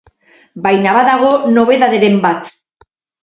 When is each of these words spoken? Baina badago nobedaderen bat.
Baina 0.67 0.95
badago 0.97 1.29
nobedaderen 1.57 2.17
bat. 2.27 2.51